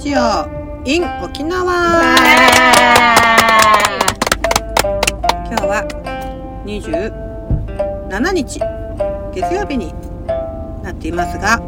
[0.00, 0.18] ジオ
[0.86, 2.16] in 沖縄
[5.46, 5.84] 今日は
[6.64, 8.60] 27日
[9.34, 9.92] 月曜日に
[10.82, 11.58] なっていますが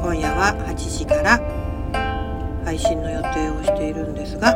[0.00, 1.40] 今夜は8時から
[2.64, 4.54] 配信の予定をしているんですが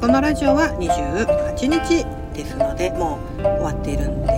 [0.00, 4.32] このラジオは28日ですのでもう終わっているんで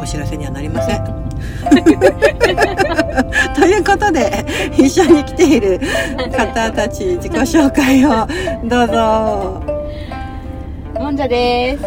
[0.00, 1.25] お知らせにはなりません。
[3.54, 4.44] ということで
[4.76, 5.80] 一緒に来ている
[6.36, 8.26] 方たち自己紹介を
[8.68, 9.62] どうぞ。
[10.94, 11.84] もんじゃです。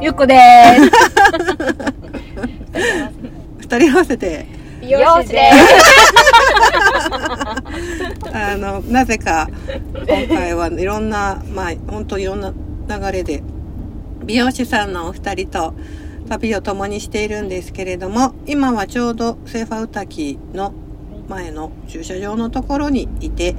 [0.00, 0.90] ゆっこです。
[3.58, 4.46] 二人合わせて
[4.80, 5.56] 美容師です。
[8.32, 9.48] あのなぜか
[10.08, 12.52] 今回はいろんなまあ本当いろんな
[12.88, 13.42] 流れで
[14.24, 15.74] 美容師さんのお二人と
[16.30, 20.72] 旅を共にしているんですけれども今はちょうどセーファウタキの
[21.28, 23.56] 前の駐車場のところにいて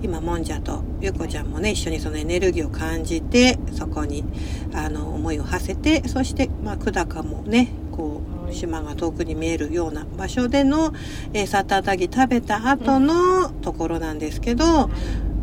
[0.00, 4.24] 今もんじゃとゆうこちゃんもね一緒にそのエネルギーを感じてそこに
[4.72, 10.92] あの思いを馳せてそしてまあ久高もねこう島が遠くに見えるような場所での、
[11.32, 14.88] えー、サタタギ食べた後のところなんですけど、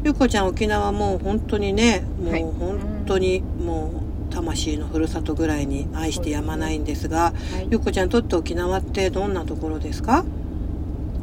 [0.05, 2.43] ゆうこちゃん沖縄もう本当にねもはい。
[2.43, 7.33] う本当にもう魂のふるさとぐらいに愛してやまないんですが、
[7.69, 10.23] ゆうこちゃんにとって沖縄ってどんなところですか？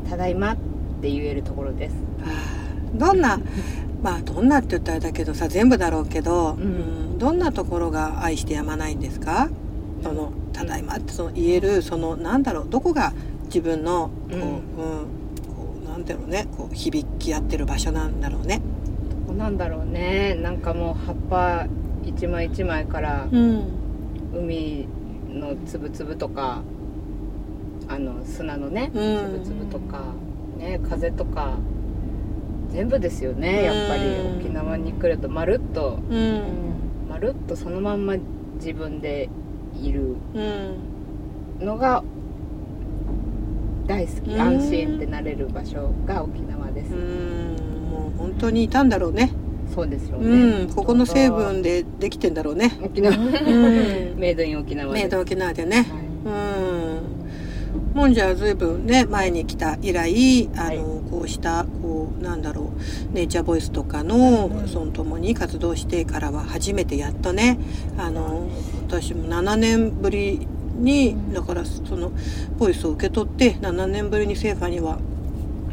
[0.09, 0.57] ただいまっ
[1.03, 1.95] て言えるところです。
[2.95, 3.41] どんな
[4.03, 9.49] まあどんなって言ったらだけどさ全部だろうけど、うんうんどんなところが愛してやまないんですか？
[10.05, 13.13] その「ただいま」ってその言えるそのなんだろうどこが
[13.47, 14.55] 自分のこう、うんうんこ
[15.85, 18.61] うなんだろうねこう響き合ってる場所なんだろうね。
[19.27, 20.39] ここなんだろうね。
[20.41, 21.67] なんかもう葉っぱ
[22.09, 23.63] 一枚一枚からうん。
[24.35, 24.87] 海
[25.31, 26.63] のつぶつぶとか、
[27.89, 29.39] あの砂のね、つうん。
[29.39, 30.13] ぶつぶとか、
[30.59, 31.59] ね風とか。
[32.71, 34.05] 全部ですよねやっぱり。
[34.05, 36.43] うん沖縄に来るとまるっとうん。
[37.09, 38.17] まるっとそのまんま
[38.57, 39.29] 自分で
[39.83, 41.67] いるうん。
[41.67, 42.03] のが
[43.87, 44.41] 大好きうん。
[44.41, 47.57] 安心ってなれる場所が沖縄です、うん。
[47.91, 49.33] もう本当にいたんだろうね。
[49.75, 52.79] そうですよね、うんここの成分でできてんだろうね。
[52.83, 53.17] 沖縄。
[53.17, 54.15] ん。
[54.17, 55.77] メイドイン沖縄メイド沖縄でね。
[55.77, 56.33] はい。
[56.33, 57.95] うん。
[57.95, 60.79] もんじゃはずいぶんね前に来た以来あの、はい。
[61.11, 62.73] こうしたこうなんだろ
[63.11, 64.69] うネイチャーボイスとかの、うん。
[64.69, 67.59] そのともに活動してからは初めてやっとね
[67.97, 68.49] あの
[68.89, 70.47] 私も7年ぶり
[70.79, 72.13] にだからその
[72.57, 74.99] ボイスを受け取って7年ぶりにセーファーには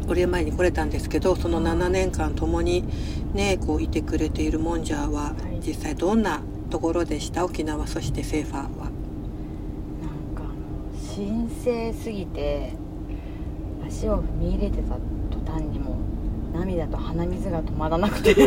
[0.07, 2.83] お礼前に来れたんですけどその7年間ともに
[3.33, 7.43] ねこういてくれているもんじゃははい実際どんなところでした？
[7.45, 8.65] 沖縄そしてセーファーは。
[8.65, 8.91] なん
[10.35, 10.43] か
[11.15, 12.73] 神聖すぎて
[13.87, 14.95] 足を踏み入れてた
[15.31, 15.97] 途端にも
[16.53, 18.31] う涙と鼻水が止まらなくて。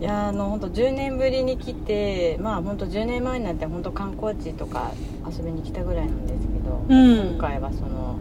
[0.00, 4.92] いやあの本当10年ぶりに来てまあ本当10年前になって本当観光地とか
[5.26, 7.30] 遊びに来たぐらいなんですけど、うん。
[7.32, 8.16] 今回はその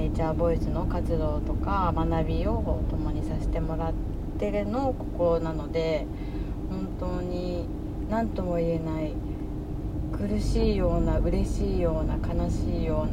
[0.00, 3.92] ネイチャーボイスの活動とか学びを共にさせてもらっ
[4.38, 6.06] てのここなので
[6.70, 7.66] 本当に
[8.08, 9.12] 何とも言えない
[10.10, 13.06] 苦しいような嬉しいような悲しいよ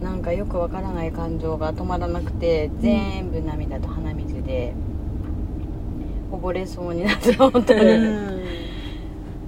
[0.00, 4.74] うななんかよくわからない感情が止まらなくて全部涙と鼻水で
[6.28, 7.82] こぼれそうになって本当に。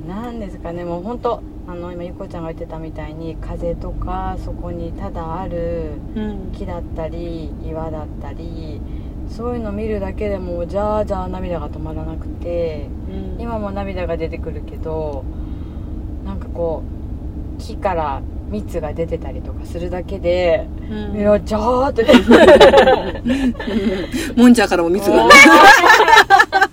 [0.06, 6.52] なんですかねもう本当あの今ゆこちゃんが言ってたみたいに風とかそこにただあるうん。
[6.52, 8.80] 木だったり岩だったり
[9.28, 13.40] そういうの見るだけでもうじゃあじゃあ涙が止まらなくてうん。
[13.40, 15.24] 今も涙が出てくるけど
[16.24, 16.82] なんかこ
[17.58, 18.20] う木から
[18.50, 21.16] 蜜が出てたりとかするだけで、うん。
[21.16, 22.04] いやじゃあって。
[24.36, 25.26] もんじゃからも蜜が。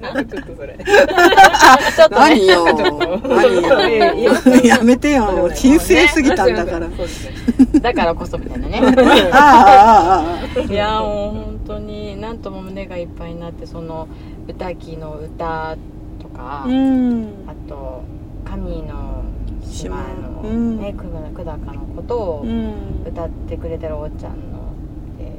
[0.00, 0.76] なんかちょっとそれ
[2.10, 2.66] 何よ。
[2.66, 4.32] ちょっと何いやよ。
[4.64, 5.50] やめてよ。
[5.60, 6.86] 神聖すぎたんだから。
[6.88, 7.30] そうです
[7.74, 8.80] ねだからこそみたいなね
[9.32, 14.08] ああ、ああ、あいやもう本当になんとも胸がいっぱいになってその
[14.48, 15.76] 歌木の歌
[16.20, 16.66] とか、あ。
[16.66, 17.28] うん。
[17.46, 18.02] あと
[18.44, 19.22] 神の
[19.62, 21.04] 島の、うんね久
[21.34, 22.72] 久高のことをうん。
[23.06, 24.72] 歌ってくれてるおっちゃんの
[25.18, 25.32] で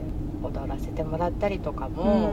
[0.43, 2.31] 踊らせてもらったりとかも、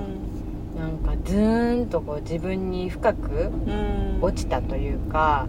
[0.76, 4.18] なんかズーンとこう自分に深くうん。
[4.20, 5.46] 落ちたというか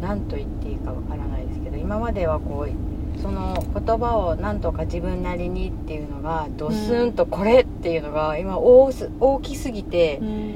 [0.00, 10.54] 何と言っていいかわからないですけど今まではこうその言葉をなんとか自分なりにっていうのがドスンとこれっていうのが今大す大きすぎてうん。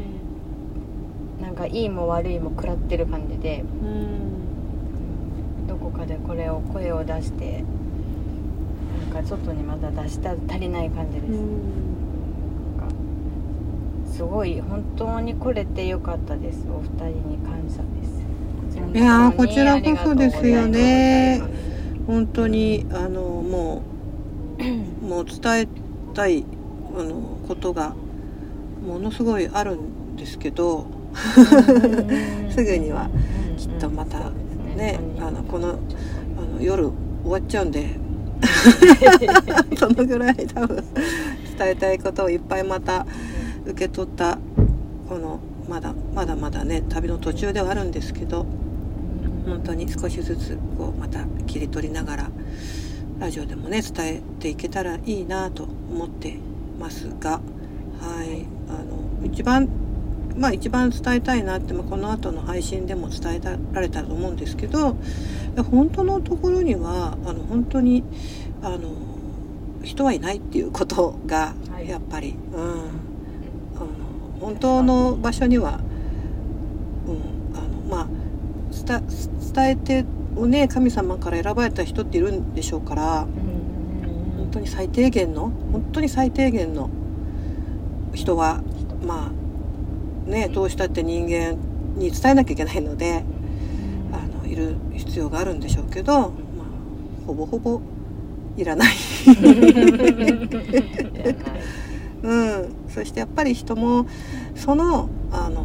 [1.41, 5.67] なんかいいも悪いも食らってる感じでうん。
[5.67, 7.65] どこかでこれを声を出して
[8.99, 11.33] なんかが外にまだ出した足りない感じです、
[14.23, 16.65] すごい本当に来れてよかったです。
[16.71, 18.97] お二人に感謝です。
[18.97, 21.43] いやーこちらこそですよね。
[22.07, 23.83] 本当にあのも
[24.61, 24.63] う
[25.05, 25.69] もう伝え
[26.15, 26.45] たい
[26.97, 27.97] あのことが
[28.87, 30.87] ものすごいあるんですけど
[32.55, 33.11] すぐには
[33.57, 34.31] きっとまた
[34.77, 35.01] ね。
[35.19, 35.73] あのこのあ
[36.59, 36.85] の夜
[37.25, 37.99] 終わっちゃうんで
[39.77, 43.05] そのぐらい多分伝えたいことをいっぱいまた
[43.67, 44.39] 受け取った
[45.09, 48.47] このまだまだまだね旅の途中ではあるんですけど
[49.47, 52.31] 本当に少しずつこうまた切り取りながら
[53.19, 56.37] ラジオでもね伝えていけたらいいなと思って
[56.79, 57.41] ますが
[58.01, 59.69] はいあの一番
[60.37, 63.41] まあ一番伝えたいなって、まあ、この後の配信でも伝え
[63.73, 64.97] られたと思うんですけど
[65.71, 68.03] 本当のところにはあの本当に
[68.63, 68.91] あの
[69.85, 71.89] 人はいないっていうことがはい。
[71.89, 72.83] やっぱり、うん、あの
[74.43, 75.79] 本当の場所には、
[77.07, 77.21] うん、
[77.57, 78.09] あのまあ
[78.73, 79.01] 伝
[79.55, 80.05] 伝えて
[80.35, 83.29] をね神様から選ばれた人っているんでしょうから
[84.37, 86.91] 本当に最低限の本当に最低限の
[88.15, 88.65] 人は
[89.07, 89.33] まあ
[90.29, 91.53] ねどうしたって人間
[91.97, 93.23] に伝えなきゃいけないので
[94.13, 96.31] あのいる必要があるんでしょうけど、まあ、
[97.27, 97.81] ほぼほぼ
[98.57, 98.93] いらない。
[102.23, 102.31] うん、
[102.93, 104.07] そしてやっぱり人も
[104.55, 105.65] そのあの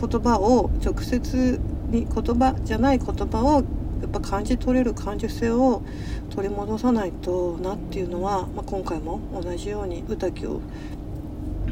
[0.00, 1.60] 言葉を直接
[1.90, 3.64] に言葉じゃない言葉を
[4.00, 5.82] やっぱ感じ取れる感受性を
[6.30, 10.60] 取り戻さないとなっていうのは、まあ、今回も同じように歌きを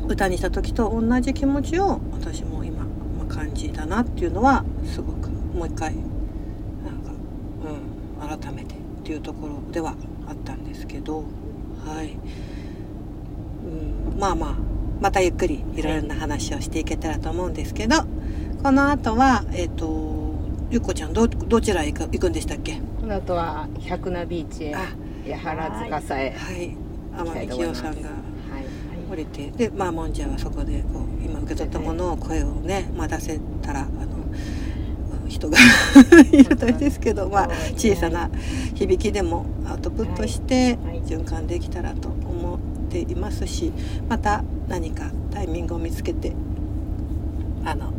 [0.07, 2.85] 歌にした時と同じ気持ちを私も今、
[3.19, 7.13] ま、感じたなっていうのはすごくもう一回なんか、
[8.31, 9.95] うん、改めてっていうところでは
[10.27, 11.25] あったんですけど
[11.85, 12.17] はい。
[13.65, 14.55] うん、まあまあ
[15.01, 17.97] またゆっくりいろいろな話をしていけたらと思うんですけど
[18.63, 20.35] この後はえっ、と
[20.71, 22.81] ゆっこちゃんどどちらへ行く行くんでしたっけ？
[23.01, 24.79] この後は百名ビーチへあ
[25.27, 26.77] 八原塚へはい。
[27.17, 35.59] 天海清さんがはい降りてでまあもんじゃはそこでこう今受け取ったものを声をね、まあ、出せたらあの人が
[36.33, 38.31] いるとですけど、まあ、小さな
[38.75, 41.03] 響きでもアウトプットしてはい。
[41.03, 42.59] 循環できたらと思っ
[42.95, 43.73] ていますし
[44.09, 46.33] また何かタイミングを見つけて
[47.65, 47.93] あの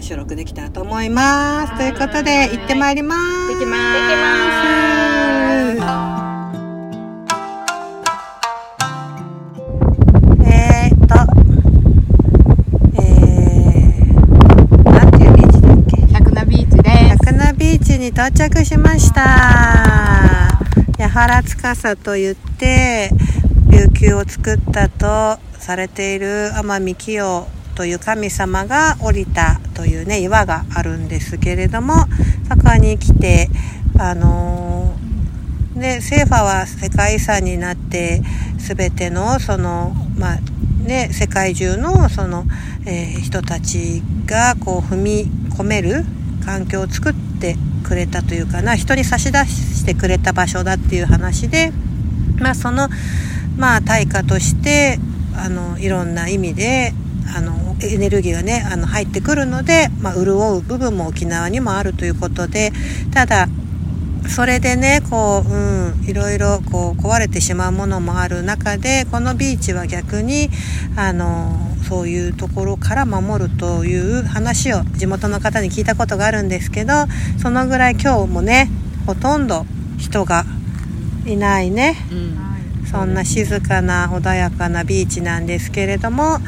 [0.00, 1.76] 収録できたらと思います。
[1.76, 3.20] ということで行ってまいります。
[3.20, 5.94] 行ってきます行ってきま
[10.40, 10.46] す。
[10.46, 11.14] えーっと、
[13.00, 15.94] えー、なんていうビーチだっけ？
[16.12, 19.20] 百名ビーチです百名ビーチに到着しました
[20.98, 23.10] 八原司と言って
[23.70, 31.94] 琉球を作ったとされている天海清という神様が降りたというね岩があるんですけれども
[32.48, 33.48] そこに来て
[33.98, 35.10] あのー
[35.80, 38.20] でセーファは世界遺産になって
[38.58, 40.38] 全てのそのまあ
[40.82, 42.44] ね世界中のその、
[42.86, 46.04] えー人たちがこう踏み込める
[46.44, 51.72] 環境を作ってくれたというかな人に差し出してくれた場所だっていう話で、
[52.38, 52.88] まあ、その、
[53.60, 54.98] まあ、対価として
[55.36, 56.94] あのいろんな意味で
[57.36, 62.72] あのエネルギーがねあの入ってくるので、まあ、潤う部分も沖縄にもあるということで
[63.12, 63.48] ただ
[64.28, 70.48] それでねこう、うん、いろいろこう壊れてしまうものもある中でこのビーチは逆に
[70.96, 71.54] あの
[71.86, 76.92] そういうところから守るという話を地元の方に聞いたことがあるんですけど
[77.42, 78.70] そのぐらい今日もね
[79.06, 79.66] ほとんど
[79.98, 80.44] 人が
[81.26, 81.96] いないね。
[82.10, 82.39] うん。
[82.90, 86.38] そんな静かな穏やかなビーチなんですけれども、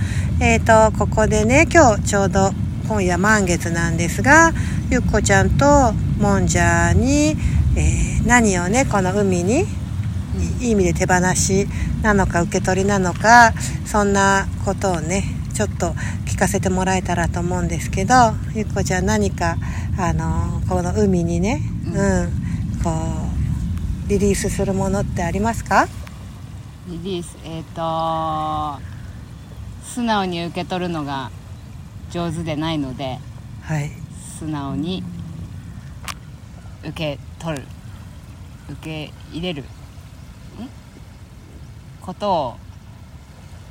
[0.40, 2.50] えー、とここでね今日ちょうど
[2.88, 4.52] 今夜満月なんですが
[4.90, 7.36] ゆっこちゃんともんじゃに、
[7.76, 9.64] えー何をねこの海に
[10.60, 11.66] いい意味で手放し
[12.02, 13.52] なのか受け取りなのか
[13.84, 15.86] そんなことをねちょっと
[16.24, 18.14] 聞かせてもらえたらと思うんですけど
[18.54, 19.56] ゆっこちゃん何か
[19.98, 22.90] あのこの海にね、うん、こ
[24.06, 25.88] うリリースするものってありますか？
[26.88, 27.36] リリース。
[27.44, 28.80] えっ、と
[29.84, 31.30] 素直に受け取るのが
[32.10, 33.18] 上手でないので
[33.62, 33.90] はい。
[34.38, 35.04] 素直に
[36.82, 37.64] 受け取る。
[38.70, 39.62] 受け入れる。
[39.62, 39.66] ん？
[42.00, 42.56] ことを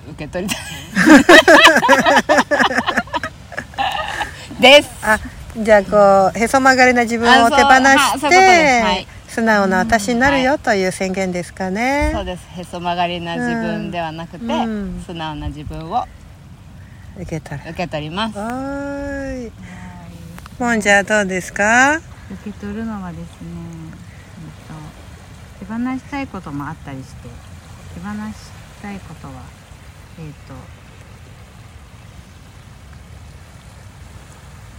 [0.09, 0.61] 受け取りたい。
[4.61, 4.89] です。
[5.03, 5.19] あ
[5.57, 8.37] じゃあこうへそ曲がりな自分を手放して、
[8.81, 12.45] はい素直な私になるよという宣言ですかね、そうです。
[12.59, 15.03] へそ曲がりな自分ではなくて、うん。
[15.05, 16.05] 素直な自分を
[17.15, 18.37] 受けたら受け取ります。
[18.37, 19.51] はーい。
[20.59, 21.97] もんじゃどうですか？
[21.97, 22.03] 受
[22.43, 23.27] け取るのはですね、
[25.59, 27.29] えっと、手放したいこともあったりして
[27.93, 29.33] 手放したいことは
[30.19, 30.53] えっと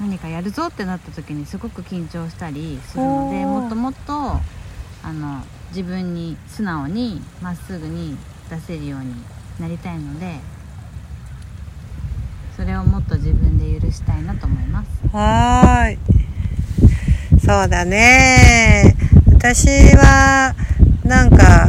[0.03, 8.17] 何かやるぞってなった時にすごく緊張したりするのでもっともっとあの自分に素直にまっすぐに
[8.51, 9.15] 出せるように
[9.61, 10.41] なりたいので
[12.57, 14.89] それをもっと自分で許したいなと思います。
[15.13, 15.99] はーい。
[17.39, 18.97] そうだね。
[19.35, 20.55] 私は
[21.05, 21.69] なんか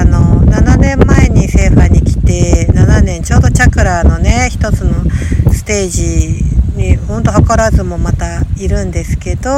[0.00, 4.92] あの7年前にセーファに来て7年ちょうどチャクラのね一つの
[5.52, 9.50] ステージにほんと図らずもまたいるんですけど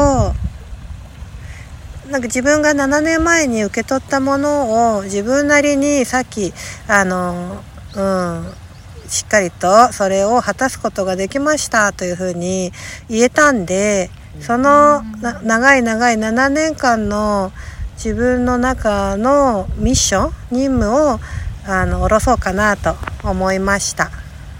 [2.11, 6.53] なんか自分が7年前に受け取ったものを自分なりにさっき
[6.87, 7.63] あの
[7.97, 8.65] うん
[9.09, 12.73] しっかりとそれを果たすことができましたというふうに
[13.09, 17.53] 言えたんでそのな長い長い7年間の
[17.95, 21.21] 自分の中のミッション任務を
[21.67, 24.11] あの下ろそうかなと思いました。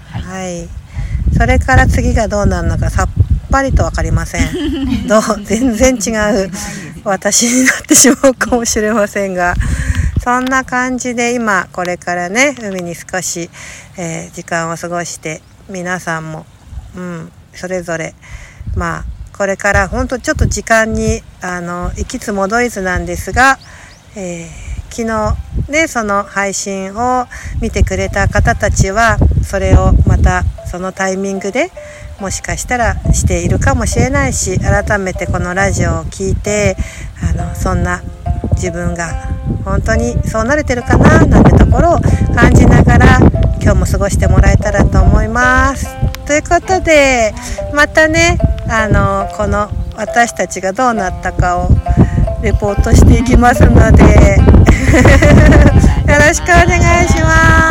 [0.09, 0.67] はい、
[1.37, 3.09] それから次がどうなるのかさっ
[3.51, 4.47] ぱりと分かりません。
[5.07, 6.09] どう全然違
[6.45, 6.51] う。
[7.03, 9.53] 私になってしまうかもしれませんが。
[10.23, 13.49] そんな感じで今これからね海に少し、
[13.95, 16.45] えー時間を過ごして皆さんも、
[16.95, 18.15] うん、それぞれ
[18.75, 19.05] まあ
[19.37, 23.59] これから本当ちょっと時間にあの行きつ戻りずなんですが、
[24.15, 24.64] えー
[24.95, 25.35] 昨日
[25.69, 27.25] ねその配信を
[27.61, 31.69] 見てくれた方たちはそれをまたそのタイミングで
[32.21, 36.77] もしかしたらしているかもしれないし改めてこのラジオを聞いて
[37.21, 38.03] あのそんな
[38.53, 39.35] 自分が
[39.65, 41.99] 本当にそうなれてるかななんてところを
[42.33, 43.19] 感じながら
[43.61, 45.87] 今日も過ごしてもらえたらと思います。
[46.25, 47.33] ということで
[47.73, 48.37] またね
[48.69, 51.69] あのこの私たちがどうなったかを
[52.41, 54.54] レポートしていきますので
[54.95, 57.64] よろしくお願いします。